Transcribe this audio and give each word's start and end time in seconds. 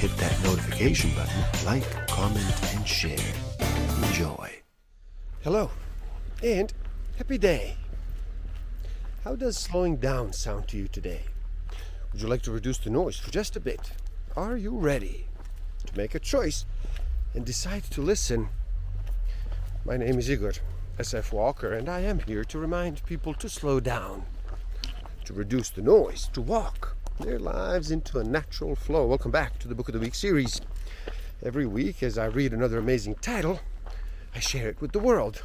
hit 0.00 0.16
that 0.16 0.42
notification 0.44 1.10
button, 1.14 1.44
like, 1.66 2.08
comment, 2.08 2.74
and 2.74 2.88
share. 2.88 3.18
Enjoy. 4.02 4.50
Hello, 5.42 5.70
and 6.42 6.72
happy 7.18 7.36
day. 7.36 7.76
How 9.24 9.36
does 9.36 9.58
slowing 9.58 9.96
down 9.96 10.32
sound 10.32 10.68
to 10.68 10.78
you 10.78 10.88
today? 10.88 11.24
Would 12.12 12.22
you 12.22 12.28
like 12.28 12.40
to 12.42 12.50
reduce 12.50 12.78
the 12.78 12.88
noise 12.88 13.18
for 13.18 13.30
just 13.30 13.56
a 13.56 13.60
bit? 13.60 13.92
Are 14.38 14.56
you 14.56 14.74
ready 14.74 15.26
to 15.84 15.94
make 15.94 16.14
a 16.14 16.18
choice 16.18 16.64
and 17.34 17.44
decide 17.44 17.84
to 17.90 18.00
listen? 18.00 18.48
My 19.84 19.98
name 19.98 20.18
is 20.18 20.30
Igor 20.30 20.54
SF 20.98 21.30
Walker, 21.30 21.74
and 21.74 21.90
I 21.90 22.00
am 22.00 22.20
here 22.20 22.44
to 22.44 22.58
remind 22.58 23.04
people 23.04 23.34
to 23.34 23.50
slow 23.50 23.80
down, 23.80 24.24
to 25.26 25.34
reduce 25.34 25.68
the 25.68 25.82
noise, 25.82 26.30
to 26.32 26.40
walk 26.40 26.96
their 27.20 27.38
lives 27.38 27.90
into 27.90 28.18
a 28.18 28.24
natural 28.24 28.74
flow. 28.74 29.06
Welcome 29.06 29.30
back 29.30 29.58
to 29.58 29.68
the 29.68 29.74
Book 29.74 29.88
of 29.88 29.92
the 29.92 30.00
Week 30.00 30.14
series. 30.14 30.60
Every 31.42 31.66
week, 31.66 32.02
as 32.02 32.16
I 32.16 32.26
read 32.26 32.52
another 32.52 32.78
amazing 32.78 33.16
title, 33.16 33.60
I 34.34 34.40
share 34.40 34.70
it 34.70 34.80
with 34.80 34.92
the 34.92 34.98
world. 34.98 35.42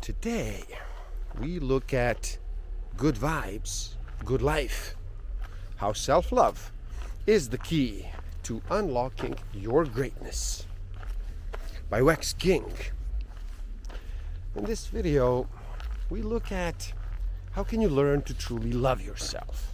Today, 0.00 0.64
we 1.38 1.58
look 1.58 1.92
at 1.92 2.38
good 2.96 3.14
vibes, 3.14 3.94
good 4.24 4.40
life, 4.40 4.94
how 5.76 5.92
self 5.92 6.32
love 6.32 6.72
is 7.26 7.50
the 7.50 7.58
key 7.58 8.06
to 8.44 8.62
unlocking 8.70 9.36
your 9.52 9.84
greatness 9.84 10.66
by 11.90 12.00
Vex 12.00 12.32
King. 12.32 12.72
In 14.56 14.64
this 14.64 14.86
video, 14.86 15.46
we 16.08 16.22
look 16.22 16.50
at 16.50 16.94
how 17.52 17.64
can 17.64 17.82
you 17.82 17.88
learn 17.90 18.22
to 18.22 18.34
truly 18.34 18.72
love 18.72 19.02
yourself? 19.02 19.69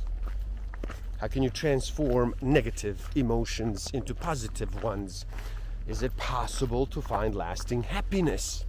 How 1.19 1.29
can 1.29 1.43
you 1.43 1.49
transform 1.49 2.35
negative 2.43 3.09
emotions 3.15 3.91
into 3.95 4.15
positive 4.15 4.83
ones? 4.83 5.25
Is 5.89 6.03
it 6.03 6.15
possible 6.19 6.85
to 6.87 7.01
find 7.01 7.35
lasting 7.35 7.85
happiness? 7.85 8.67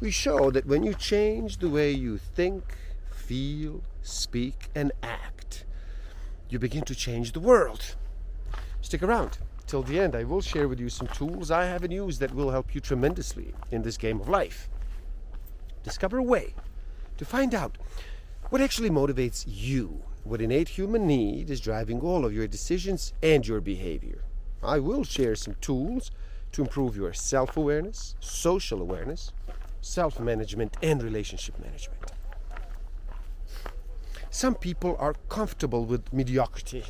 We 0.00 0.10
show 0.10 0.50
that 0.50 0.66
when 0.66 0.82
you 0.82 0.94
change 0.94 1.58
the 1.58 1.68
way 1.68 1.90
you 1.90 2.16
think, 2.16 2.64
feel, 3.10 3.82
speak, 4.00 4.70
and 4.74 4.92
act, 5.02 5.66
you 6.48 6.58
begin 6.58 6.84
to 6.84 6.94
change 6.94 7.32
the 7.32 7.40
world. 7.40 7.96
Stick 8.80 9.02
around 9.02 9.36
till 9.66 9.82
the 9.82 10.00
end. 10.00 10.16
I 10.16 10.24
will 10.24 10.40
share 10.40 10.68
with 10.68 10.80
you 10.80 10.88
some 10.88 11.08
tools 11.08 11.50
I 11.50 11.66
haven't 11.66 11.90
used 11.90 12.18
that 12.20 12.34
will 12.34 12.50
help 12.50 12.74
you 12.74 12.80
tremendously 12.80 13.52
in 13.70 13.82
this 13.82 13.98
game 13.98 14.20
of 14.20 14.28
life. 14.28 14.70
Discover 15.82 16.16
a 16.16 16.22
way 16.22 16.54
to 17.18 17.24
find 17.26 17.54
out 17.54 17.76
what 18.48 18.62
actually 18.62 18.90
motivates 18.90 19.44
you, 19.46 20.02
what 20.24 20.40
innate 20.40 20.70
human 20.70 21.06
need 21.06 21.50
is 21.50 21.60
driving 21.60 22.00
all 22.00 22.24
of 22.24 22.32
your 22.32 22.46
decisions 22.46 23.12
and 23.22 23.46
your 23.46 23.60
behavior. 23.60 24.24
I 24.62 24.78
will 24.78 25.04
share 25.04 25.34
some 25.34 25.56
tools 25.60 26.10
to 26.52 26.62
improve 26.62 26.96
your 26.96 27.12
self 27.12 27.56
awareness, 27.56 28.14
social 28.20 28.80
awareness, 28.80 29.32
self 29.80 30.20
management, 30.20 30.76
and 30.82 31.02
relationship 31.02 31.58
management. 31.58 32.12
Some 34.30 34.54
people 34.54 34.96
are 34.98 35.14
comfortable 35.28 35.84
with 35.84 36.12
mediocrity. 36.12 36.84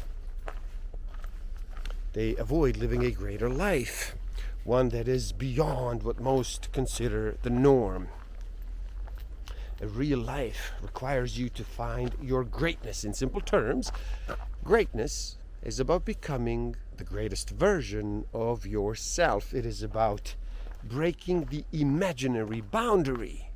They 2.12 2.36
avoid 2.36 2.76
living 2.76 3.02
a 3.04 3.10
greater 3.10 3.48
life, 3.48 4.14
one 4.64 4.90
that 4.90 5.08
is 5.08 5.32
beyond 5.32 6.02
what 6.02 6.20
most 6.20 6.70
consider 6.72 7.36
the 7.42 7.50
norm. 7.50 8.08
Real 9.82 10.20
life 10.20 10.72
requires 10.80 11.38
you 11.38 11.48
to 11.50 11.64
find 11.64 12.14
your 12.22 12.44
greatness. 12.44 13.04
In 13.04 13.12
simple 13.14 13.40
terms, 13.40 13.90
greatness 14.62 15.36
is 15.62 15.80
about 15.80 16.04
becoming 16.04 16.76
the 16.96 17.04
greatest 17.04 17.50
version 17.50 18.24
of 18.32 18.64
yourself. 18.64 19.52
It 19.52 19.66
is 19.66 19.82
about 19.82 20.36
breaking 20.84 21.46
the 21.46 21.64
imaginary 21.72 22.60
boundary 22.60 23.50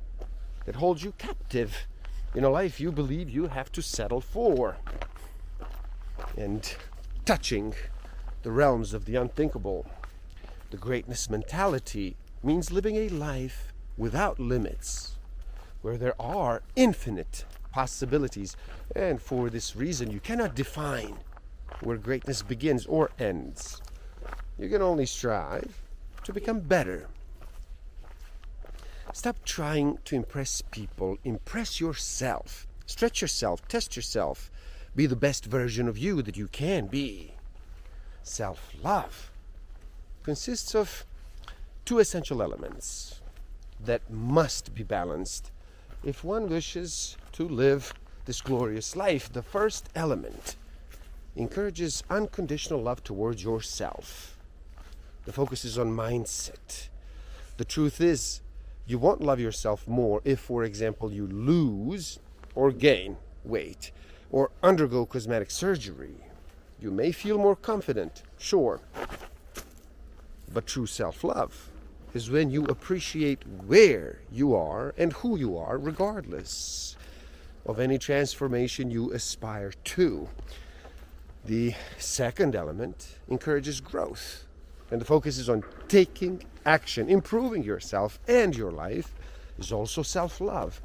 that 0.65 0.75
holds 0.75 1.03
you 1.03 1.13
captive 1.17 1.87
in 2.35 2.43
a 2.43 2.49
life 2.49 2.79
you 2.79 2.91
believe 2.91 3.29
you 3.29 3.47
have 3.47 3.71
to 3.71 3.81
settle 3.81 4.21
for. 4.21 4.77
And 6.35 6.75
touching 7.25 7.73
the 8.43 8.51
realms 8.51 8.93
of 8.93 9.03
the 9.03 9.17
unthinkable. 9.17 9.85
The 10.71 10.77
greatness 10.77 11.29
mentality 11.29 12.15
means 12.41 12.71
living 12.71 12.95
a 12.95 13.09
life 13.09 13.73
without 13.97 14.39
limits, 14.39 15.16
where 15.87 15.97
there 15.97 16.21
are 16.21 16.61
infinite 16.75 17.45
possibilities. 17.71 18.57
And 18.93 19.21
for 19.21 19.49
this 19.49 19.73
reason, 19.73 20.11
you 20.11 20.19
cannot 20.19 20.53
define 20.53 21.15
where 21.79 21.95
greatness 21.95 22.41
begins 22.41 22.85
or 22.87 23.09
ends. 23.17 23.81
You 24.59 24.67
can 24.67 24.81
only 24.81 25.05
strive 25.05 25.79
to 26.25 26.33
become 26.33 26.59
better. 26.59 27.07
Stop 29.13 29.37
trying 29.45 29.99
to 30.03 30.17
impress 30.17 30.61
people, 30.61 31.19
impress 31.23 31.79
yourself. 31.79 32.67
Stretch 32.85 33.21
yourself, 33.21 33.65
test 33.69 33.95
yourself, 33.95 34.51
be 34.93 35.05
the 35.05 35.15
best 35.15 35.45
version 35.45 35.87
of 35.87 35.97
you 35.97 36.21
that 36.21 36.35
you 36.35 36.49
can 36.49 36.87
be. 36.87 37.31
Self 38.23 38.73
love 38.83 39.31
consists 40.23 40.75
of 40.75 41.05
two 41.85 41.99
essential 41.99 42.43
elements 42.43 43.21
that 43.79 44.11
must 44.11 44.75
be 44.75 44.83
balanced 44.83 45.49
if 46.07 46.23
one 46.23 46.47
wishes 46.47 47.17
to 47.33 47.45
live 47.45 47.93
this 48.23 48.39
glorious 48.39 48.95
life. 48.95 49.31
The 49.31 49.43
first 49.43 49.89
element 49.93 50.55
encourages 51.35 52.01
unconditional 52.09 52.81
love 52.81 53.03
towards 53.03 53.43
yourself. 53.43 54.37
The 55.25 55.33
focus 55.33 55.65
is 55.65 55.77
on 55.77 55.93
mindset. 55.93 56.87
The 57.57 57.65
truth 57.65 57.99
is, 57.99 58.39
you 58.85 58.97
won't 58.97 59.19
love 59.21 59.41
yourself 59.41 59.85
more 59.85 60.21
if, 60.23 60.39
for 60.39 60.63
example, 60.63 61.11
you 61.11 61.27
lose 61.27 62.19
or 62.55 62.71
gain 62.71 63.17
weight 63.43 63.91
or 64.31 64.51
undergo 64.63 65.05
cosmetic 65.05 65.51
surgery. 65.51 66.15
You 66.79 66.89
may 66.89 67.11
feel 67.11 67.37
more 67.37 67.57
confident, 67.57 68.23
sure. 68.37 68.79
But 70.53 70.67
true 70.67 70.85
self 70.85 71.25
love 71.25 71.69
is 72.13 72.29
when 72.29 72.49
you 72.49 72.63
appreciate 72.65 73.43
where 73.65 74.19
you 74.31 74.55
are 74.55 74.93
and 74.97 75.13
who 75.13 75.37
you 75.37 75.57
are, 75.57 75.77
regardless 75.77 76.95
of 77.65 77.79
any 77.79 77.97
transformation 77.97 78.89
you 78.89 79.11
aspire 79.11 79.73
to. 79.83 80.27
The 81.45 81.75
second 81.97 82.55
element 82.55 83.19
encourages 83.29 83.81
growth, 83.81 84.45
and 84.89 85.01
the 85.01 85.05
focus 85.05 85.37
is 85.37 85.49
on 85.49 85.63
taking 85.87 86.43
action, 86.65 87.09
improving 87.09 87.63
yourself 87.63 88.19
and 88.27 88.55
your 88.55 88.71
life, 88.71 89.13
is 89.57 89.71
also 89.71 90.01
self 90.01 90.39
love, 90.39 90.81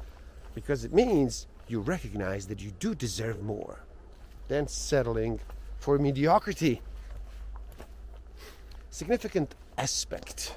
because 0.55 0.83
it 0.83 0.93
means 0.93 1.47
you 1.67 1.79
recognize 1.79 2.47
that 2.47 2.61
you 2.61 2.71
do 2.79 2.93
deserve 2.93 3.41
more 3.41 3.79
than 4.47 4.67
settling 4.67 5.39
for 5.79 5.97
mediocrity. 5.97 6.81
Significant 8.89 9.55
aspect 9.77 10.53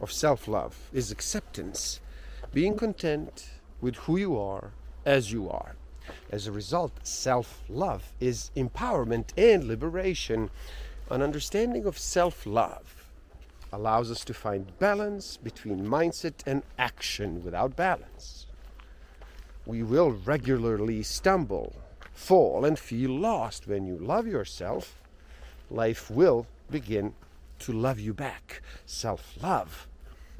of 0.00 0.12
self 0.12 0.48
love 0.48 0.90
is 0.92 1.10
acceptance, 1.10 2.00
being 2.52 2.76
content 2.76 3.50
with 3.80 3.96
who 3.96 4.16
you 4.16 4.38
are 4.38 4.72
as 5.04 5.32
you 5.32 5.48
are. 5.48 5.76
As 6.30 6.46
a 6.46 6.52
result, 6.52 6.92
self 7.06 7.62
love 7.68 8.12
is 8.20 8.50
empowerment 8.56 9.30
and 9.36 9.64
liberation. 9.64 10.50
An 11.10 11.22
understanding 11.22 11.84
of 11.86 11.98
self 11.98 12.46
love 12.46 13.10
allows 13.72 14.10
us 14.10 14.24
to 14.24 14.34
find 14.34 14.78
balance 14.78 15.36
between 15.36 15.86
mindset 15.86 16.34
and 16.46 16.62
action 16.78 17.44
without 17.44 17.76
balance. 17.76 18.46
We 19.66 19.82
will 19.82 20.12
regularly 20.12 21.02
stumble, 21.02 21.76
fall, 22.14 22.64
and 22.64 22.78
feel 22.78 23.10
lost. 23.10 23.68
When 23.68 23.86
you 23.86 23.98
love 23.98 24.26
yourself, 24.26 25.02
life 25.70 26.10
will 26.10 26.46
begin 26.70 27.14
to 27.60 27.72
love 27.72 27.98
you 27.98 28.14
back. 28.14 28.62
Self 28.86 29.34
love 29.42 29.87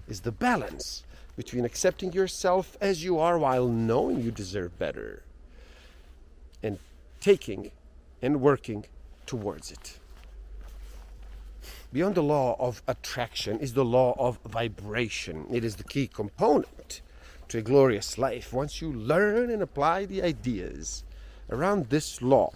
is 0.08 0.20
the 0.20 0.32
balance 0.32 1.05
between 1.37 1.64
accepting 1.64 2.12
yourself 2.12 2.76
as 2.81 3.05
you 3.05 3.19
are 3.19 3.38
while 3.38 3.69
knowing 3.69 4.20
you 4.20 4.31
deserve 4.31 4.78
better 4.78 5.22
and 6.62 6.78
taking 7.20 7.70
and 8.20 8.40
working 8.40 8.84
towards 9.26 9.70
it. 9.70 9.99
Beyond 11.93 12.16
the 12.16 12.22
law 12.22 12.56
of 12.58 12.82
attraction 12.87 13.60
is 13.60 13.75
the 13.75 13.84
law 13.84 14.14
of 14.19 14.38
vibration. 14.44 15.46
It 15.50 15.64
is 15.64 15.76
the 15.76 15.84
key 15.84 16.06
component 16.06 17.00
to 17.49 17.58
a 17.58 17.62
glorious 17.62 18.19
life. 18.19 18.52
Once 18.52 18.82
you 18.82 18.93
learn 18.93 19.50
and 19.50 19.62
apply 19.62 20.05
the 20.05 20.22
ideas 20.22 21.05
around 21.50 21.88
this 21.88 22.20
law, 22.20 22.50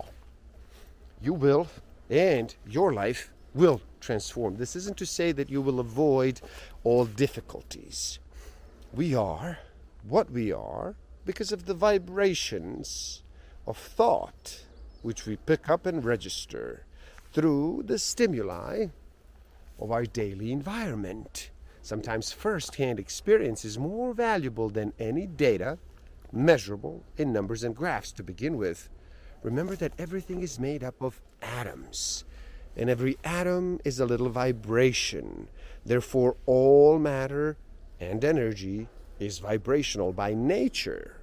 you 1.22 1.32
will, 1.32 1.68
and 2.10 2.54
your 2.66 2.92
life 2.92 3.30
will 3.54 3.80
transform. 4.00 4.56
This 4.56 4.76
isn't 4.76 4.96
to 4.98 5.06
say 5.06 5.32
that 5.32 5.50
you 5.50 5.60
will 5.60 5.80
avoid 5.80 6.40
all 6.84 7.04
difficulties. 7.04 8.18
We 8.92 9.14
are 9.14 9.58
what 10.06 10.30
we 10.30 10.52
are 10.52 10.96
because 11.24 11.52
of 11.52 11.66
the 11.66 11.74
vibrations 11.74 13.22
of 13.66 13.76
thought 13.76 14.64
which 15.02 15.26
we 15.26 15.36
pick 15.36 15.68
up 15.68 15.86
and 15.86 16.04
register 16.04 16.84
through 17.32 17.82
the 17.86 17.98
stimuli 17.98 18.86
of 19.78 19.90
our 19.90 20.04
daily 20.04 20.52
environment. 20.52 21.50
Sometimes 21.82 22.32
first 22.32 22.76
hand 22.76 23.00
experience 23.00 23.64
is 23.64 23.78
more 23.78 24.14
valuable 24.14 24.68
than 24.68 24.92
any 24.98 25.26
data 25.26 25.78
measurable 26.32 27.02
in 27.16 27.32
numbers 27.32 27.64
and 27.64 27.74
graphs 27.74 28.12
to 28.12 28.22
begin 28.22 28.56
with. 28.56 28.88
Remember 29.42 29.74
that 29.76 29.92
everything 29.98 30.40
is 30.40 30.60
made 30.60 30.84
up 30.84 31.02
of 31.02 31.20
atoms, 31.42 32.24
and 32.76 32.88
every 32.88 33.16
atom 33.24 33.80
is 33.84 34.00
a 34.00 34.06
little 34.06 34.28
vibration. 34.28 35.48
Therefore, 35.84 36.36
all 36.46 36.98
matter 36.98 37.56
and 38.00 38.24
energy 38.24 38.88
is 39.18 39.38
vibrational 39.38 40.12
by 40.12 40.34
nature. 40.34 41.16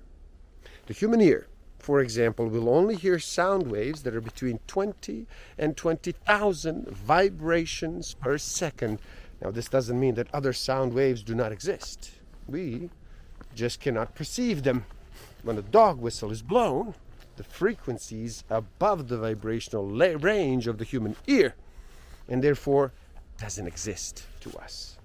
The 0.88 0.94
human 0.94 1.22
ear, 1.22 1.48
for 1.78 2.02
example, 2.02 2.48
will 2.48 2.70
only 2.70 2.96
hear 2.96 3.20
sound 3.20 3.68
waves 3.68 4.04
that 4.04 4.16
are 4.16 4.22
between 4.22 4.60
20 4.68 5.28
and 5.58 5.78
20,000 5.78 6.88
vibrations 6.90 8.14
per 8.16 8.38
second. 8.38 9.00
Now, 9.42 9.52
this 9.52 9.70
doesn't 9.70 10.00
mean 10.00 10.16
that 10.16 10.34
other 10.34 10.54
sound 10.54 10.94
waves 10.94 11.24
do 11.24 11.36
not 11.36 11.52
exist. 11.52 12.12
We 12.48 12.90
just 13.56 13.80
cannot 13.80 14.16
perceive 14.16 14.64
them. 14.64 14.86
When 15.44 15.58
a 15.58 15.62
dog 15.62 16.00
whistle 16.00 16.32
is 16.32 16.42
blown, 16.42 16.96
the 17.40 17.44
frequency 17.46 18.26
is 18.26 18.44
above 18.50 19.08
the 19.08 19.18
vibrational 19.18 19.88
range 19.88 20.68
of 20.68 20.78
the 20.78 20.84
human 20.84 21.16
ear 21.26 21.56
and 22.28 22.44
therefore 22.44 22.92
doesn't 23.40 23.66
exist 23.66 24.26
to 24.42 24.50
us. 24.58 24.98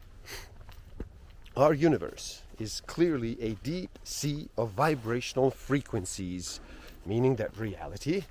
Our 1.56 1.72
universe 1.72 2.42
is 2.58 2.82
clearly 2.88 3.40
a 3.40 3.52
deep 3.62 4.00
sea 4.02 4.48
of 4.58 4.70
vibrational 4.70 5.52
frequencies, 5.52 6.58
meaning 7.06 7.36
that 7.36 7.56
reality 7.56 8.24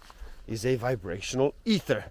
is 0.48 0.66
a 0.66 0.76
vibrational 0.76 1.56
ether 1.64 2.08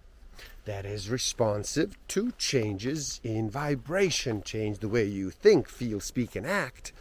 that 0.65 0.87
is 0.87 1.11
responsive 1.11 1.99
to 2.09 2.33
changes 2.39 3.21
in 3.23 3.50
vibration. 3.50 4.43
Change 4.43 4.79
the 4.79 4.89
way 4.89 5.05
you 5.05 5.29
think, 5.29 5.69
feel, 5.69 6.00
speak, 6.00 6.35
and 6.37 6.47
act, 6.47 6.93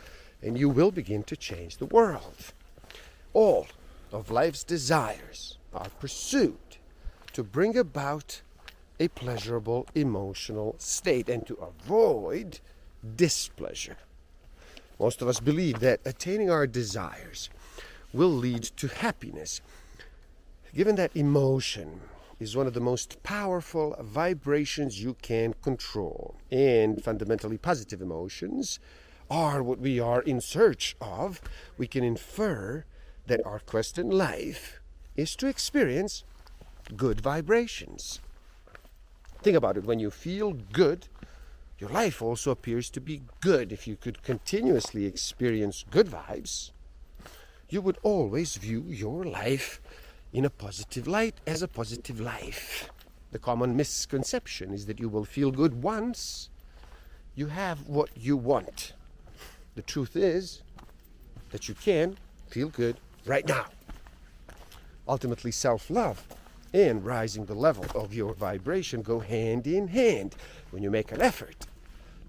and 0.42 0.60
you 0.60 0.68
will 0.68 0.92
begin 0.92 1.24
to 1.24 1.38
change 1.38 1.78
the 1.78 1.86
world. 1.86 2.52
All 3.32 3.68
of 4.12 4.32
life's 4.32 4.64
desires 4.64 5.58
are 5.74 5.90
pursued 6.00 6.78
to 7.34 7.44
bring 7.44 7.78
about 7.78 8.42
a 9.00 9.08
pleasurable 9.08 9.88
emotional 9.96 10.76
state 10.78 11.30
and 11.30 11.48
to 11.48 11.56
avoid 11.56 12.60
displeasure. 13.16 13.98
Most 15.00 15.22
of 15.22 15.28
us 15.28 15.40
believe 15.40 15.80
that 15.80 16.02
attaining 16.06 16.52
our 16.52 16.68
desires 16.68 17.50
will 18.14 18.30
lead 18.30 18.64
to 18.64 18.88
happiness. 18.88 19.62
Given 20.76 20.96
that 20.98 21.16
emotion 21.16 22.02
is 22.40 22.56
one 22.56 22.68
of 22.68 22.74
the 22.74 22.80
most 22.80 23.22
powerful 23.24 23.96
vibrations 24.00 25.02
you 25.02 25.16
can 25.22 25.54
control, 25.64 26.36
and 26.52 27.04
fundamentally 27.04 27.58
positive 27.58 28.02
emotions 28.02 28.80
are 29.30 29.64
what 29.64 29.80
we 29.80 30.00
are 30.00 30.22
in 30.22 30.42
search 30.42 30.96
of, 31.00 31.42
we 31.78 31.88
can 31.88 32.04
infer 32.04 32.84
that 33.28 33.46
our 33.46 33.60
quest 33.60 33.98
in 33.98 34.10
life 34.10 34.80
is 35.16 35.36
to 35.38 35.48
experience 35.48 36.24
good 36.96 37.22
vibrations. 37.22 38.20
Think 39.42 39.58
about 39.58 39.78
it 39.78 39.86
when 39.86 40.00
you 40.00 40.12
feel 40.12 40.54
good, 40.54 41.08
your 41.80 41.90
life 41.90 42.22
also 42.22 42.52
appears 42.52 42.92
to 42.92 43.02
be 43.02 43.24
good. 43.40 43.72
If 43.72 43.88
you 43.88 43.96
could 43.96 44.22
continuously 44.22 45.06
experience 45.06 45.84
good 45.90 46.08
vibes, 46.08 46.72
you 47.70 47.82
would 47.82 47.98
always 48.04 48.58
view 48.58 48.84
your 48.88 49.24
life 49.24 49.82
in 50.32 50.46
a 50.46 50.50
positive 50.50 51.08
light 51.08 51.36
as 51.48 51.64
a 51.64 51.68
positive 51.68 52.20
life. 52.20 52.90
The 53.32 53.40
common 53.40 53.76
misconception 53.76 54.74
is 54.74 54.86
that 54.86 55.00
you 55.00 55.10
will 55.10 55.26
feel 55.26 55.52
good 55.52 55.82
once 55.82 56.50
you 57.34 57.48
have 57.48 57.88
what 57.88 58.10
you 58.16 58.38
want. 58.38 58.94
The 59.76 59.82
truth 59.82 60.16
is 60.16 60.62
that 61.52 61.68
you 61.68 61.74
can 61.74 62.18
feel 62.48 62.70
good 62.70 62.98
right 63.26 63.48
now. 63.48 63.66
Ultimately, 65.08 65.52
self 65.52 65.90
love 65.90 66.24
and 66.74 67.06
rising 67.06 67.46
the 67.46 67.54
level 67.54 67.86
of 67.96 68.14
your 68.14 68.34
vibration 68.34 69.02
go 69.02 69.20
hand 69.20 69.68
in 69.68 69.88
hand. 69.88 70.36
When 70.72 70.84
you 70.84 70.90
make 70.90 71.12
an 71.12 71.22
effort 71.22 71.68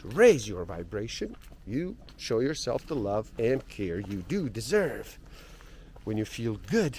to 0.00 0.08
raise 0.08 0.48
your 0.48 0.64
vibration, 0.64 1.36
you 1.66 1.96
show 2.16 2.40
yourself 2.40 2.86
the 2.86 2.96
love 2.96 3.30
and 3.38 3.66
care 3.68 4.00
you 4.00 4.24
do 4.28 4.48
deserve. 4.48 5.18
When 6.04 6.16
you 6.16 6.24
feel 6.24 6.58
good, 6.68 6.98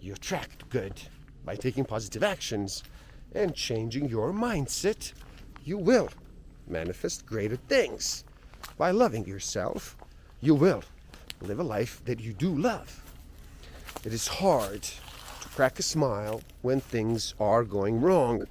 you 0.00 0.12
attract 0.12 0.68
good. 0.68 1.00
By 1.44 1.56
taking 1.56 1.84
positive 1.84 2.22
actions 2.22 2.82
and 3.34 3.54
changing 3.54 4.08
your 4.08 4.32
mindset, 4.32 5.12
you 5.64 5.78
will 5.78 6.10
manifest 6.68 7.24
greater 7.24 7.56
things. 7.56 8.24
By 8.76 8.90
loving 8.90 9.26
yourself, 9.26 9.96
you 10.40 10.54
will 10.54 10.82
live 11.40 11.58
a 11.58 11.64
life 11.64 12.02
that 12.04 12.20
you 12.20 12.32
do 12.32 12.54
love. 12.54 13.01
It 14.04 14.12
is 14.12 14.26
hard 14.26 14.82
to 14.82 15.48
crack 15.54 15.78
a 15.78 15.82
smile 15.82 16.42
when 16.60 16.80
things 16.80 17.34
are 17.38 17.62
going 17.62 18.00
wrong. 18.00 18.46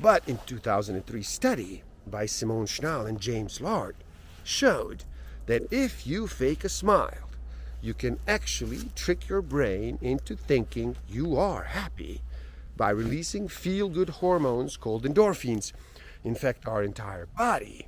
But 0.00 0.28
in 0.28 0.40
2003 0.46 1.22
study, 1.22 1.84
by 2.08 2.26
Simone 2.26 2.66
Schnall 2.66 3.08
and 3.08 3.20
James 3.20 3.60
Laird 3.60 3.94
showed 4.42 5.04
that 5.46 5.72
if 5.72 6.08
you 6.08 6.26
fake 6.26 6.64
a 6.64 6.68
smile, 6.68 7.30
you 7.80 7.94
can 7.94 8.18
actually 8.26 8.90
trick 8.96 9.28
your 9.28 9.42
brain 9.42 9.96
into 10.02 10.34
thinking 10.34 10.96
you 11.08 11.36
are 11.36 11.62
happy 11.62 12.20
by 12.76 12.90
releasing 12.90 13.46
feel 13.46 13.88
good 13.88 14.08
hormones 14.08 14.76
called 14.76 15.04
endorphins. 15.04 15.72
In 16.24 16.34
fact, 16.34 16.66
our 16.66 16.82
entire 16.82 17.26
body 17.26 17.86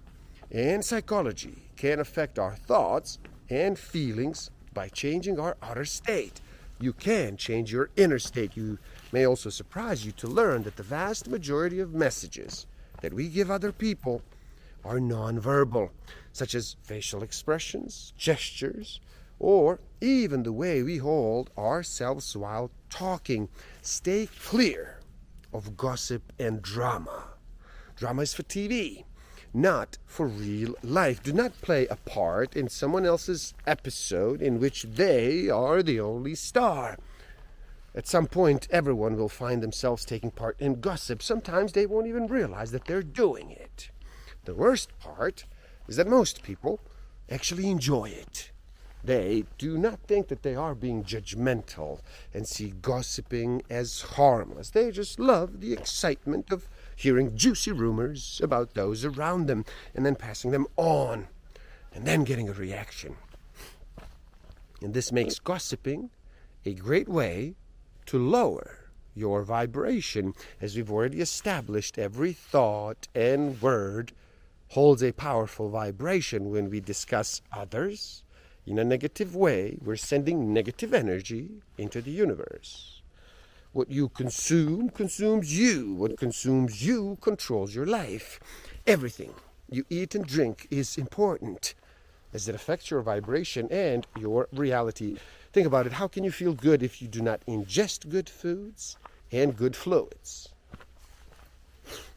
and 0.52 0.84
psychology 0.84 1.68
can 1.76 1.98
affect 1.98 2.38
our 2.38 2.54
thoughts 2.54 3.18
and 3.50 3.76
feelings 3.76 4.50
by 4.72 4.88
changing 4.88 5.40
our 5.40 5.56
outer 5.62 5.84
state. 5.84 6.40
You 6.82 6.92
can 6.92 7.36
change 7.36 7.72
your 7.72 7.90
inner 7.94 8.18
state. 8.18 8.56
You 8.56 8.76
may 9.12 9.24
also 9.24 9.50
surprise 9.50 10.04
you 10.04 10.10
to 10.12 10.26
learn 10.26 10.64
that 10.64 10.74
the 10.74 10.82
vast 10.82 11.28
majority 11.28 11.78
of 11.78 11.94
messages 11.94 12.66
that 13.02 13.14
we 13.14 13.28
give 13.28 13.52
other 13.52 13.70
people 13.70 14.20
are 14.84 14.98
nonverbal, 14.98 15.90
such 16.32 16.56
as 16.56 16.74
facial 16.82 17.22
expressions, 17.22 18.12
gestures, 18.18 19.00
or 19.38 19.78
even 20.00 20.42
the 20.42 20.52
way 20.52 20.82
we 20.82 20.96
hold 20.96 21.50
ourselves 21.56 22.36
while 22.36 22.72
talking. 22.90 23.48
Stay 23.80 24.28
clear 24.40 24.98
of 25.52 25.76
gossip 25.76 26.32
and 26.40 26.62
drama. 26.62 27.26
Drama 27.94 28.22
is 28.22 28.34
for 28.34 28.42
TV, 28.42 29.04
not 29.54 29.98
for 30.06 30.26
real 30.26 30.74
life. 30.82 31.22
Do 31.22 31.32
not 31.32 31.60
play 31.60 31.86
a 31.86 31.96
part 31.96 32.56
in 32.56 32.68
someone 32.68 33.04
else's 33.04 33.54
episode 33.66 34.40
in 34.40 34.58
which 34.60 34.84
they 34.84 35.48
are 35.48 35.82
the 35.82 36.00
only 36.00 36.34
star. 36.34 36.98
At 37.94 38.06
some 38.06 38.26
point, 38.26 38.68
everyone 38.70 39.16
will 39.16 39.28
find 39.28 39.62
themselves 39.62 40.04
taking 40.04 40.30
part 40.30 40.58
in 40.58 40.80
gossip. 40.80 41.22
Sometimes 41.22 41.72
they 41.72 41.84
won't 41.84 42.06
even 42.06 42.26
realize 42.26 42.70
that 42.70 42.86
they're 42.86 43.02
doing 43.02 43.50
it. 43.50 43.90
The 44.44 44.54
worst 44.54 44.98
part 44.98 45.44
is 45.86 45.96
that 45.96 46.06
most 46.08 46.42
people 46.42 46.80
actually 47.30 47.68
enjoy 47.68 48.06
it. 48.06 48.50
They 49.04 49.44
do 49.58 49.76
not 49.76 50.00
think 50.00 50.28
that 50.28 50.42
they 50.42 50.54
are 50.54 50.74
being 50.74 51.02
judgmental 51.02 52.00
and 52.32 52.46
see 52.46 52.72
gossiping 52.80 53.62
as 53.68 54.02
harmless. 54.02 54.70
They 54.70 54.90
just 54.90 55.18
love 55.18 55.60
the 55.60 55.72
excitement 55.72 56.52
of 56.52 56.68
hearing 57.02 57.36
juicy 57.36 57.72
rumors 57.72 58.40
about 58.42 58.74
those 58.74 59.04
around 59.04 59.46
them 59.46 59.64
and 59.94 60.06
then 60.06 60.14
passing 60.14 60.52
them 60.52 60.66
on 60.76 61.26
and 61.92 62.06
then 62.06 62.24
getting 62.24 62.48
a 62.48 62.52
reaction. 62.52 63.16
And 64.80 64.94
this 64.94 65.12
makes 65.12 65.38
gossiping 65.38 66.10
a 66.64 66.74
great 66.74 67.08
way 67.08 67.54
to 68.06 68.18
lower 68.18 68.90
your 69.14 69.42
vibration. 69.42 70.34
As 70.60 70.76
we've 70.76 70.90
already 70.90 71.20
established, 71.20 71.98
every 71.98 72.32
thought 72.32 73.08
and 73.14 73.60
word 73.60 74.12
holds 74.68 75.02
a 75.02 75.12
powerful 75.12 75.68
vibration 75.68 76.50
when 76.50 76.70
we 76.70 76.80
discuss 76.80 77.42
others 77.52 78.22
in 78.64 78.78
a 78.78 78.84
negative 78.84 79.34
way. 79.34 79.76
We're 79.82 79.96
sending 79.96 80.52
negative 80.52 80.94
energy 80.94 81.62
into 81.76 82.00
the 82.00 82.12
universe. 82.12 83.01
What 83.72 83.90
you 83.90 84.10
consume 84.10 84.90
consumes 84.90 85.56
you. 85.58 85.94
What 85.94 86.18
consumes 86.18 86.84
you 86.84 87.16
controls 87.20 87.74
your 87.74 87.86
life. 87.86 88.38
Everything 88.86 89.34
you 89.70 89.84
eat 89.88 90.14
and 90.14 90.26
drink 90.26 90.66
is 90.70 90.98
important 90.98 91.74
as 92.34 92.48
it 92.48 92.54
affects 92.54 92.90
your 92.90 93.00
vibration 93.00 93.68
and 93.70 94.06
your 94.18 94.48
reality. 94.52 95.16
Think 95.52 95.66
about 95.66 95.86
it. 95.86 95.92
How 95.92 96.08
can 96.08 96.24
you 96.24 96.30
feel 96.30 96.52
good 96.52 96.82
if 96.82 97.00
you 97.00 97.08
do 97.08 97.22
not 97.22 97.44
ingest 97.46 98.10
good 98.10 98.28
foods 98.28 98.96
and 99.30 99.56
good 99.56 99.74
fluids? 99.74 100.50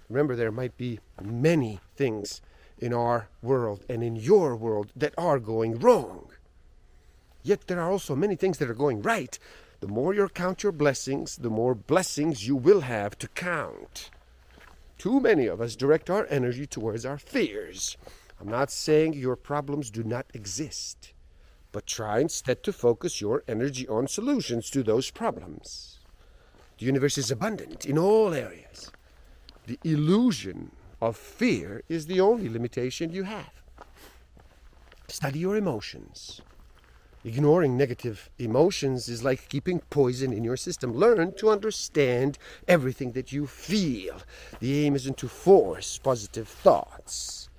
Remember, 0.10 0.36
there 0.36 0.52
might 0.52 0.78
be 0.78 1.00
many 1.22 1.80
things 1.96 2.42
in 2.78 2.94
our 2.94 3.28
world 3.42 3.84
and 3.90 4.04
in 4.04 4.16
your 4.16 4.56
world 4.56 4.92
that 4.96 5.14
are 5.18 5.40
going 5.40 5.80
wrong. 5.80 6.30
Yet 7.44 7.68
there 7.68 7.80
are 7.80 7.92
also 7.92 8.16
many 8.16 8.36
things 8.36 8.58
that 8.58 8.70
are 8.70 8.74
going 8.74 9.02
right. 9.02 9.38
The 9.86 9.92
more 9.92 10.16
you 10.16 10.28
count 10.30 10.64
your 10.64 10.72
blessings, 10.72 11.38
the 11.38 11.52
more 11.52 11.76
blessings 11.76 12.48
you 12.48 12.56
will 12.56 12.82
have 12.82 13.20
to 13.20 13.28
count. 13.28 14.10
Too 14.98 15.20
many 15.20 15.46
of 15.46 15.62
us 15.62 15.76
direct 15.76 16.10
our 16.10 16.26
energy 16.32 16.66
towards 16.66 17.06
our 17.06 17.20
fears. 17.20 17.96
I'm 18.42 18.48
not 18.48 18.72
saying 18.72 19.14
your 19.14 19.36
problems 19.36 19.92
do 19.92 20.04
not 20.04 20.26
exist, 20.34 21.14
but 21.72 21.86
try 21.86 22.18
instead 22.18 22.64
to 22.64 22.74
focus 22.74 23.22
your 23.22 23.44
energy 23.48 23.88
on 23.88 24.08
solutions 24.08 24.72
to 24.72 24.82
those 24.82 25.12
problems. 25.12 26.00
The 26.80 26.88
universe 26.88 27.20
is 27.20 27.30
abundant 27.30 27.86
in 27.86 28.00
all 28.00 28.34
areas. 28.34 28.92
The 29.68 29.78
illusion 29.84 30.72
of 31.00 31.16
fear 31.16 31.84
is 31.88 32.08
the 32.08 32.22
only 32.22 32.50
limitation 32.50 33.12
you 33.12 33.26
have. 33.26 33.62
Study 35.08 35.38
your 35.38 35.56
emotions. 35.56 36.42
Ignoring 37.26 37.76
negative 37.76 38.30
emotions 38.38 39.10
is 39.10 39.24
like 39.24 39.50
keeping 39.50 39.80
poison 39.90 40.32
in 40.32 40.44
your 40.44 40.56
system. 40.56 40.94
Learn 40.94 41.34
to 41.34 41.50
understand 41.50 42.38
everything 42.68 43.14
that 43.14 43.32
you 43.32 43.48
feel. 43.48 44.22
The 44.60 44.86
aim 44.86 44.96
isn't 44.96 45.18
to 45.18 45.28
force 45.28 45.98
positive 45.98 46.48
thoughts, 46.48 47.50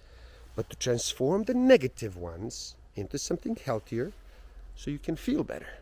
but 0.55 0.71
to 0.71 0.77
transform 0.77 1.43
the 1.43 1.55
negative 1.55 2.17
ones 2.17 2.77
into 2.95 3.19
something 3.19 3.57
healthier 3.57 4.13
so 4.77 4.93
you 4.93 5.01
can 5.01 5.17
feel 5.17 5.43
better. 5.43 5.81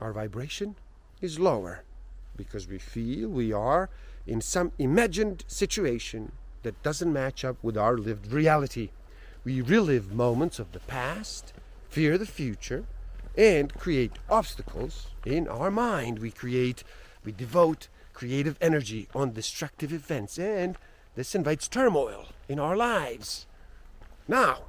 Our 0.00 0.12
vibration 0.12 0.76
is 1.20 1.40
lower 1.40 1.82
because 2.36 2.68
we 2.68 2.78
feel 2.78 3.28
we 3.28 3.52
are 3.52 3.90
in 4.24 4.40
some 4.40 4.70
imagined 4.78 5.42
situation 5.48 6.30
that 6.62 6.80
doesn't 6.84 7.12
match 7.12 7.44
up 7.44 7.56
with 7.60 7.76
our 7.76 7.98
lived 7.98 8.30
reality. 8.30 8.90
We 9.42 9.60
relive 9.60 10.12
moments 10.12 10.60
of 10.60 10.70
the 10.70 10.78
past 10.78 11.52
fear 11.90 12.16
the 12.16 12.26
future, 12.26 12.84
and 13.36 13.74
create 13.74 14.12
obstacles 14.28 15.08
in 15.26 15.48
our 15.48 15.70
mind. 15.70 16.20
We 16.20 16.30
create, 16.30 16.84
we 17.24 17.32
devote 17.32 17.88
creative 18.12 18.56
energy 18.60 19.08
on 19.14 19.32
destructive 19.32 19.92
events, 19.92 20.38
and 20.38 20.76
this 21.16 21.34
invites 21.34 21.68
turmoil 21.68 22.28
in 22.48 22.58
our 22.58 22.76
lives. 22.76 23.46
Now 24.28 24.64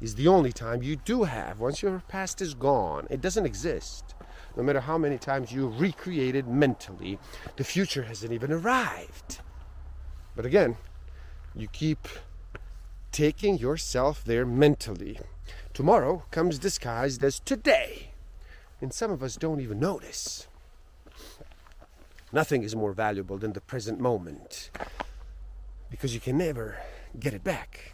is 0.00 0.14
the 0.14 0.28
only 0.28 0.52
time 0.52 0.82
you 0.82 0.96
do 0.96 1.24
have. 1.24 1.60
Once 1.60 1.82
your 1.82 2.02
past 2.08 2.40
is 2.40 2.54
gone, 2.54 3.06
it 3.10 3.20
doesn't 3.20 3.46
exist. 3.46 4.14
No 4.56 4.62
matter 4.62 4.80
how 4.80 4.96
many 4.96 5.18
times 5.18 5.52
you 5.52 5.68
recreate 5.68 6.34
it 6.34 6.46
mentally, 6.46 7.18
the 7.56 7.64
future 7.64 8.04
hasn't 8.04 8.32
even 8.32 8.52
arrived. 8.52 9.40
But 10.34 10.46
again, 10.46 10.76
you 11.54 11.68
keep 11.68 12.08
taking 13.12 13.58
yourself 13.58 14.24
there 14.24 14.46
mentally. 14.46 15.18
Tomorrow 15.78 16.24
comes 16.32 16.58
disguised 16.58 17.22
as 17.22 17.38
today, 17.38 18.08
and 18.80 18.92
some 18.92 19.12
of 19.12 19.22
us 19.22 19.36
don't 19.36 19.60
even 19.60 19.78
notice. 19.78 20.48
Nothing 22.32 22.64
is 22.64 22.74
more 22.74 22.92
valuable 22.92 23.38
than 23.38 23.52
the 23.52 23.60
present 23.60 24.00
moment 24.00 24.70
because 25.88 26.14
you 26.14 26.18
can 26.18 26.36
never 26.36 26.78
get 27.20 27.32
it 27.32 27.44
back. 27.44 27.92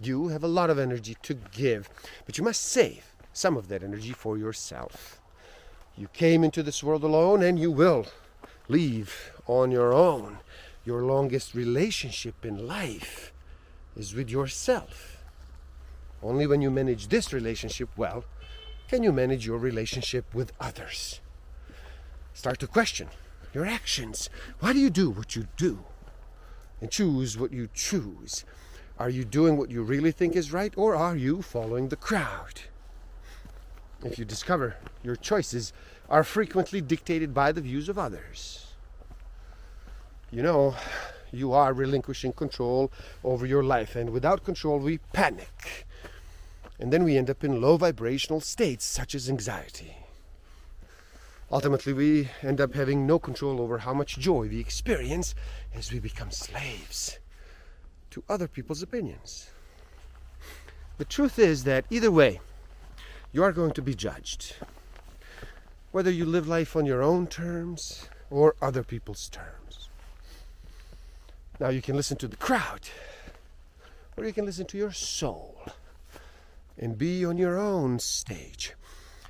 You 0.00 0.28
have 0.28 0.42
a 0.42 0.48
lot 0.48 0.70
of 0.70 0.78
energy 0.78 1.14
to 1.20 1.34
give, 1.34 1.90
but 2.24 2.38
you 2.38 2.44
must 2.44 2.62
save 2.62 3.04
some 3.34 3.58
of 3.58 3.68
that 3.68 3.82
energy 3.82 4.14
for 4.14 4.38
yourself. 4.38 5.20
You 5.94 6.08
came 6.14 6.42
into 6.42 6.62
this 6.62 6.82
world 6.82 7.04
alone 7.04 7.42
and 7.42 7.58
you 7.58 7.70
will 7.70 8.06
leave 8.68 9.32
on 9.46 9.70
your 9.72 9.92
own. 9.92 10.38
Your 10.86 11.02
longest 11.02 11.54
relationship 11.54 12.46
in 12.46 12.66
life 12.66 13.30
is 13.94 14.14
with 14.14 14.30
yourself. 14.30 15.11
Only 16.22 16.46
when 16.46 16.62
you 16.62 16.70
manage 16.70 17.08
this 17.08 17.32
relationship 17.32 17.88
well 17.96 18.24
can 18.88 19.02
you 19.02 19.12
manage 19.12 19.46
your 19.46 19.58
relationship 19.58 20.34
with 20.34 20.52
others. 20.60 21.20
Start 22.34 22.58
to 22.60 22.66
question 22.66 23.08
your 23.54 23.66
actions. 23.66 24.30
Why 24.60 24.72
do 24.72 24.78
you 24.78 24.90
do 24.90 25.10
what 25.10 25.34
you 25.34 25.48
do? 25.56 25.84
And 26.80 26.90
choose 26.90 27.38
what 27.38 27.52
you 27.52 27.68
choose. 27.72 28.44
Are 28.98 29.08
you 29.08 29.24
doing 29.24 29.56
what 29.56 29.70
you 29.70 29.82
really 29.82 30.12
think 30.12 30.36
is 30.36 30.52
right, 30.52 30.72
or 30.76 30.94
are 30.94 31.16
you 31.16 31.42
following 31.42 31.88
the 31.88 31.96
crowd? 31.96 32.62
If 34.04 34.18
you 34.18 34.24
discover 34.24 34.76
your 35.02 35.16
choices 35.16 35.72
are 36.08 36.24
frequently 36.24 36.80
dictated 36.80 37.32
by 37.32 37.52
the 37.52 37.60
views 37.60 37.88
of 37.88 37.98
others, 37.98 38.74
you 40.30 40.42
know 40.42 40.74
you 41.30 41.52
are 41.52 41.72
relinquishing 41.72 42.32
control 42.32 42.92
over 43.24 43.46
your 43.46 43.62
life, 43.62 43.96
and 43.96 44.10
without 44.10 44.44
control, 44.44 44.78
we 44.78 44.98
panic 44.98 45.86
and 46.82 46.92
then 46.92 47.04
we 47.04 47.16
end 47.16 47.30
up 47.30 47.44
in 47.44 47.60
low 47.60 47.76
vibrational 47.76 48.40
states 48.40 48.84
such 48.84 49.14
as 49.14 49.30
anxiety. 49.30 49.98
Ultimately, 51.48 51.92
we 51.92 52.28
end 52.42 52.60
up 52.60 52.74
having 52.74 53.06
no 53.06 53.20
control 53.20 53.60
over 53.60 53.78
how 53.78 53.94
much 53.94 54.18
joy 54.18 54.48
we 54.48 54.58
experience 54.58 55.36
as 55.72 55.92
we 55.92 56.00
become 56.00 56.32
slaves 56.32 57.20
to 58.10 58.24
other 58.28 58.48
people's 58.48 58.82
opinions. 58.82 59.48
The 60.98 61.04
truth 61.04 61.38
is 61.38 61.62
that 61.62 61.84
either 61.88 62.10
way, 62.10 62.40
you 63.30 63.44
are 63.44 63.52
going 63.52 63.74
to 63.74 63.82
be 63.82 63.94
judged. 63.94 64.56
Whether 65.92 66.10
you 66.10 66.24
live 66.24 66.48
life 66.48 66.74
on 66.74 66.84
your 66.84 67.00
own 67.00 67.28
terms 67.28 68.08
or 68.28 68.56
other 68.60 68.82
people's 68.82 69.28
terms. 69.28 69.88
Now, 71.60 71.68
you 71.68 71.80
can 71.80 71.94
listen 71.94 72.16
to 72.16 72.26
the 72.26 72.36
crowd, 72.36 72.88
or 74.16 74.24
you 74.24 74.32
can 74.32 74.46
listen 74.46 74.66
to 74.66 74.76
your 74.76 74.90
soul 74.90 75.62
and 76.78 76.98
be 76.98 77.24
on 77.24 77.38
your 77.38 77.58
own 77.58 77.98
stage. 77.98 78.74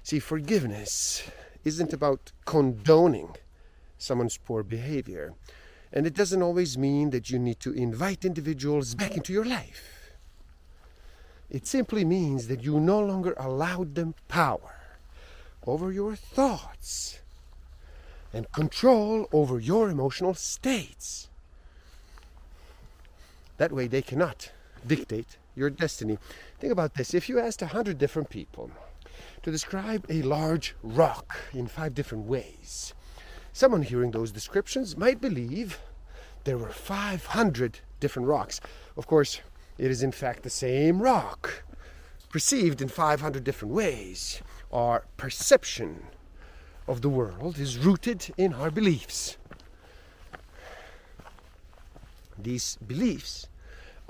See, 0.03 0.19
forgiveness 0.19 1.23
isn't 1.65 1.93
about 1.93 2.33
condoning 2.45 3.37
someone's 3.99 4.37
poor 4.37 4.63
behavior. 4.63 5.35
And 5.93 6.07
it 6.07 6.15
doesn't 6.15 6.43
always 6.43 6.79
mean 6.79 7.11
that 7.11 7.31
you 7.31 7.39
need 7.39 7.61
to 7.61 7.73
invite 7.73 8.25
individuals 8.25 8.95
back 8.95 9.17
into 9.17 9.33
your 9.33 9.45
life. 9.45 10.15
It 11.51 11.67
simply 11.67 12.05
means 12.05 12.49
that 12.49 12.63
you 12.65 12.81
no 12.81 12.99
longer 12.99 13.35
allowed 13.37 13.95
them 13.95 14.15
power 14.27 14.75
over 15.67 15.93
your 15.93 16.17
thoughts 16.17 17.21
and 18.33 18.51
control 18.53 19.29
over 19.33 19.61
your 19.61 19.91
emotional 19.91 20.35
states. 20.35 21.29
That 23.59 23.71
way, 23.71 23.87
they 23.87 24.03
cannot 24.03 24.51
dictate 24.87 25.37
your 25.55 25.71
destiny. 25.71 26.19
Think 26.59 26.73
about 26.73 26.95
this 26.95 27.15
if 27.15 27.29
you 27.29 27.39
asked 27.39 27.63
a 27.63 27.69
hundred 27.69 27.99
different 27.99 28.31
people 28.31 28.71
to 29.43 29.51
describe 29.51 30.07
a 30.09 30.23
large 30.23 30.75
rock 30.83 31.37
in 31.53 31.67
five 31.67 31.95
different 31.95 32.27
ways, 32.27 32.95
someone 33.53 33.83
hearing 33.83 34.11
those 34.11 34.33
descriptions 34.33 34.97
might 34.97 35.21
believe 35.21 35.79
there 36.45 36.59
were 36.59 36.71
500 36.71 37.81
different 38.01 38.29
rocks. 38.29 38.61
Of 38.97 39.07
course, 39.07 39.41
it 39.79 39.91
is 39.91 40.03
in 40.03 40.13
fact 40.13 40.43
the 40.43 40.51
same 40.51 41.01
rock, 41.03 41.65
perceived 42.31 42.81
in 42.81 42.89
500 42.89 43.45
different 43.45 43.75
ways. 43.75 44.43
Our 44.73 45.05
perception 45.17 46.05
of 46.89 47.03
the 47.03 47.09
world 47.09 47.59
is 47.59 47.79
rooted 47.79 48.33
in 48.37 48.53
our 48.55 48.71
beliefs. 48.71 49.37
These 52.39 52.77
beliefs 52.85 53.47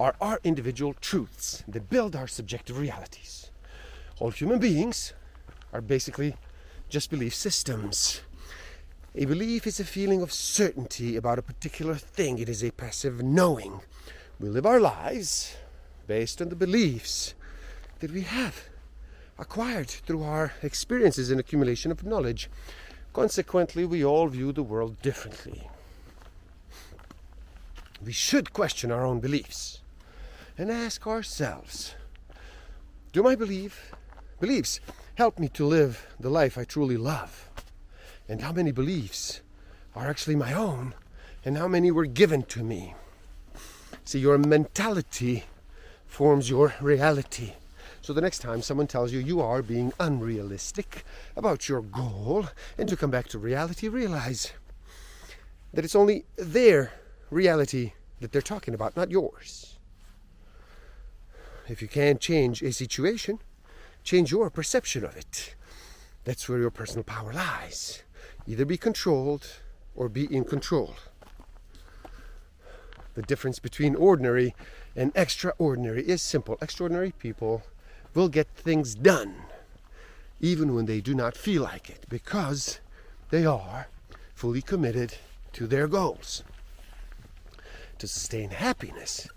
are 0.02 0.16
our 0.20 0.40
individual 0.42 0.94
truths 0.94 1.62
that 1.68 1.88
build 1.88 2.16
our 2.16 2.26
subjective 2.26 2.76
realities. 2.76 3.52
All 4.18 4.30
human 4.30 4.58
beings 4.58 5.12
are 5.72 5.80
basically 5.80 6.34
just 6.88 7.08
belief 7.08 7.36
systems. 7.36 8.20
A 9.14 9.26
belief 9.26 9.64
is 9.64 9.78
a 9.78 9.84
feeling 9.84 10.20
of 10.20 10.32
certainty 10.32 11.14
about 11.14 11.38
a 11.38 11.42
particular 11.42 11.94
thing, 11.94 12.40
it 12.40 12.48
is 12.48 12.64
a 12.64 12.72
passive 12.72 13.22
knowing. 13.22 13.80
We 14.40 14.48
live 14.48 14.66
our 14.66 14.80
lives 14.80 15.54
based 16.08 16.42
on 16.42 16.48
the 16.48 16.56
beliefs 16.56 17.34
that 18.00 18.10
we 18.10 18.22
have 18.22 18.64
acquired 19.38 19.88
through 19.88 20.24
our 20.24 20.52
experiences 20.64 21.30
and 21.30 21.38
accumulation 21.38 21.92
of 21.92 22.02
knowledge. 22.02 22.50
Consequently, 23.12 23.84
we 23.84 24.04
all 24.04 24.26
view 24.26 24.50
the 24.50 24.64
world 24.64 25.00
differently. 25.00 25.68
We 28.04 28.10
should 28.10 28.52
question 28.52 28.90
our 28.90 29.06
own 29.06 29.20
beliefs 29.20 29.81
and 30.58 30.70
ask 30.70 31.06
ourselves 31.06 31.94
Do 33.12 33.22
my 33.22 33.34
belief, 33.34 33.92
beliefs 34.40 34.80
help 35.14 35.38
me 35.38 35.48
to 35.50 35.66
live 35.66 36.06
the 36.18 36.30
life 36.30 36.56
I 36.56 36.64
truly 36.64 36.96
love? 36.96 37.48
and 38.28 38.40
how 38.40 38.52
many 38.52 38.72
beliefs 38.72 39.42
are 39.94 40.08
actually 40.08 40.36
my 40.36 40.54
own, 40.54 40.94
and 41.44 41.58
how 41.58 41.68
many 41.68 41.90
were 41.90 42.06
given 42.06 42.42
to 42.42 42.62
me. 42.62 42.94
See, 44.04 44.20
your 44.20 44.38
mentality 44.38 45.44
forms 46.06 46.48
your 46.48 46.72
reality. 46.80 47.52
So 48.00 48.12
the 48.12 48.20
next 48.20 48.38
time 48.38 48.62
someone 48.62 48.86
tells 48.86 49.12
you 49.12 49.20
you 49.20 49.40
are 49.40 49.60
being 49.60 49.92
unrealistic 50.00 51.04
about 51.36 51.68
your 51.68 51.82
goal 51.82 52.46
and 52.78 52.88
to 52.88 52.96
come 52.96 53.10
back 53.10 53.28
to 53.28 53.38
reality, 53.38 53.88
realize 53.88 54.52
that 55.74 55.84
it's 55.84 55.94
only 55.94 56.24
their 56.36 56.92
reality 57.30 57.92
that 58.20 58.32
they're 58.32 58.40
talking 58.40 58.72
about, 58.72 58.96
not 58.96 59.10
yours. 59.10 59.78
If 61.68 61.80
you 61.80 61.88
can't 61.88 62.20
change 62.20 62.62
a 62.62 62.72
situation, 62.72 63.38
change 64.04 64.30
your 64.30 64.50
perception 64.50 65.04
of 65.04 65.16
it. 65.16 65.54
That's 66.24 66.48
where 66.48 66.58
your 66.58 66.70
personal 66.70 67.04
power 67.04 67.32
lies. 67.32 68.02
Either 68.46 68.64
be 68.64 68.76
controlled 68.76 69.46
or 69.94 70.08
be 70.08 70.24
in 70.34 70.44
control. 70.44 70.94
The 73.14 73.22
difference 73.22 73.58
between 73.58 73.94
ordinary 73.94 74.54
and 74.96 75.12
extraordinary 75.14 76.02
is 76.08 76.22
simple. 76.22 76.58
Extraordinary 76.60 77.12
people 77.12 77.62
will 78.14 78.28
get 78.28 78.48
things 78.48 78.94
done 78.94 79.34
even 80.42 80.74
when 80.74 80.86
they 80.86 81.00
do 81.00 81.14
not 81.14 81.36
feel 81.36 81.62
like 81.62 81.88
it 81.88 82.04
because 82.08 82.80
they 83.30 83.46
are 83.46 83.86
fully 84.34 84.60
committed 84.60 85.14
to 85.52 85.66
their 85.66 85.86
goals. 85.86 86.42
To 87.98 88.08
sustain 88.08 88.50
happiness, 88.50 89.28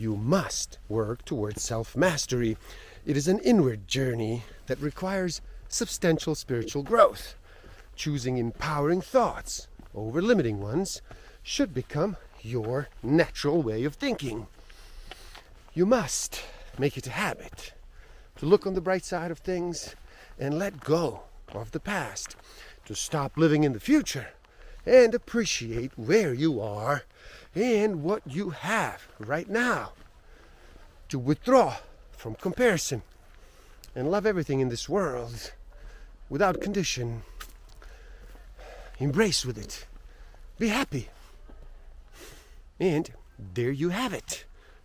you 0.00 0.16
must 0.16 0.78
work 0.88 1.24
towards 1.24 1.62
self 1.62 1.96
mastery. 1.96 2.56
It 3.04 3.16
is 3.16 3.28
an 3.28 3.38
inward 3.40 3.86
journey 3.86 4.44
that 4.66 4.80
requires 4.80 5.40
substantial 5.68 6.34
spiritual 6.34 6.82
growth. 6.82 7.34
Choosing 7.96 8.38
empowering 8.38 9.02
thoughts 9.02 9.68
over 9.94 10.22
limiting 10.22 10.60
ones 10.60 11.02
should 11.42 11.74
become 11.74 12.16
your 12.40 12.88
natural 13.02 13.62
way 13.62 13.84
of 13.84 13.94
thinking. 13.94 14.46
You 15.74 15.84
must 15.84 16.42
make 16.78 16.96
it 16.96 17.06
a 17.06 17.10
habit 17.10 17.74
to 18.36 18.46
look 18.46 18.66
on 18.66 18.74
the 18.74 18.80
bright 18.80 19.04
side 19.04 19.30
of 19.30 19.38
things 19.38 19.94
and 20.38 20.58
let 20.58 20.80
go 20.80 21.24
of 21.52 21.72
the 21.72 21.80
past, 21.80 22.36
to 22.86 22.94
stop 22.94 23.36
living 23.36 23.64
in 23.64 23.72
the 23.72 23.80
future 23.80 24.28
and 24.86 25.14
appreciate 25.14 25.92
where 25.96 26.32
you 26.32 26.60
are 26.60 27.02
and 27.54 28.02
what 28.02 28.22
you 28.26 28.50
have 28.50 29.08
right 29.18 29.48
now, 29.48 29.92
to 31.08 31.18
withdraw 31.18 31.76
from 32.12 32.34
comparison 32.34 33.02
and 33.94 34.10
love 34.10 34.26
everything 34.26 34.60
in 34.60 34.68
this 34.68 34.88
world 34.88 35.52
without 36.28 36.60
condition. 36.60 37.22
Embrace 38.98 39.44
with 39.44 39.58
it. 39.58 39.86
Be 40.58 40.68
happy. 40.68 41.08
And 42.78 43.10
there 43.54 43.70
you 43.70 43.88
have 43.88 44.12
it. 44.12 44.44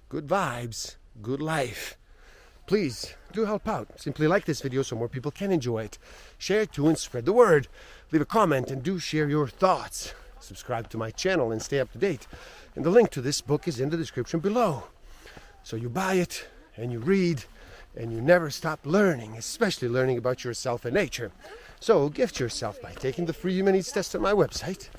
Good 0.09 0.27
vibes, 0.27 0.95
good 1.21 1.41
life. 1.41 1.97
Please 2.65 3.13
do 3.31 3.45
help 3.45 3.67
out. 3.67 3.99
Simply 3.99 4.27
like 4.27 4.45
this 4.45 4.61
video 4.61 4.81
so 4.81 4.95
more 4.95 5.09
people 5.09 5.31
can 5.31 5.51
enjoy 5.51 5.83
it. 5.83 5.99
Share 6.37 6.61
it 6.61 6.73
too 6.73 6.87
and 6.87 6.97
spread 6.97 7.25
the 7.25 7.33
word. 7.33 7.67
Leave 8.11 8.21
a 8.21 8.25
comment 8.25 8.71
and 8.71 8.81
do 8.81 8.97
share 8.97 9.29
your 9.29 9.47
thoughts. 9.47 10.13
Subscribe 10.45 10.89
to 10.89 10.97
my 10.97 11.09
channel 11.09 11.51
and 11.51 11.61
stay 11.61 11.79
up 11.79 11.91
to 11.93 11.97
date. 11.97 12.27
And 12.75 12.85
the 12.85 12.91
link 12.91 13.09
to 13.11 13.21
this 13.21 13.41
book 13.41 13.67
is 13.67 13.79
in 13.79 13.89
the 13.89 13.97
description 13.97 14.39
below. 14.39 14.83
So 15.63 15.75
you 15.75 15.89
buy 15.89 16.15
it 16.15 16.47
and 16.77 16.91
you 16.91 16.99
read 16.99 17.43
and 17.97 18.11
you 18.11 18.21
never 18.21 18.51
stop 18.51 18.79
learning, 18.85 19.37
especially 19.37 19.87
learning 19.87 20.19
about 20.19 20.43
yourself 20.43 20.85
and 20.85 20.93
nature. 20.93 21.31
So 21.79 22.09
gift 22.09 22.39
yourself 22.39 22.79
by 22.79 22.91
taking 22.91 23.25
the 23.25 23.33
free 23.33 23.53
human 23.53 23.73
needs 23.73 23.91
test 23.91 24.15
on 24.15 24.21
my 24.21 24.33
website 24.33 24.89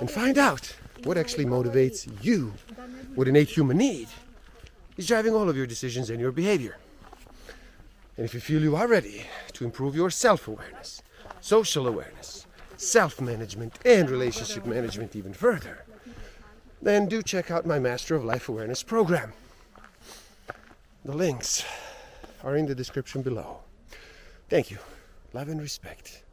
and 0.00 0.10
find 0.10 0.38
out 0.38 0.74
what 1.02 1.18
actually 1.18 1.44
motivates 1.44 2.08
you, 2.24 2.54
what 3.14 3.28
innate 3.28 3.50
human 3.50 3.76
need 3.76 4.08
is 4.96 5.06
driving 5.06 5.34
all 5.34 5.50
of 5.50 5.56
your 5.56 5.66
decisions 5.66 6.08
and 6.08 6.18
your 6.18 6.32
behavior. 6.32 6.78
And 8.16 8.24
if 8.24 8.32
you 8.32 8.40
feel 8.40 8.62
you 8.62 8.76
are 8.76 8.86
ready 8.86 9.26
to 9.52 9.64
improve 9.64 9.94
your 9.94 10.10
self 10.10 10.48
awareness, 10.48 11.02
social 11.40 11.86
awareness, 11.86 12.43
self 12.76 13.20
management, 13.20 13.78
and 13.84 14.10
relationship 14.10 14.66
management 14.66 15.14
even 15.14 15.32
further, 15.32 15.84
then 16.82 17.06
do 17.06 17.22
check 17.22 17.50
out 17.50 17.64
my 17.64 17.78
Master 17.78 18.14
of 18.14 18.24
Life 18.24 18.48
Awareness 18.48 18.82
program. 18.82 19.32
The 21.04 21.14
links 21.14 21.64
are 22.42 22.56
in 22.56 22.66
the 22.66 22.74
description 22.74 23.22
below. 23.22 23.60
Thank 24.48 24.70
you. 24.70 24.78
Love 25.32 25.48
and 25.48 25.60
respect. 25.60 26.23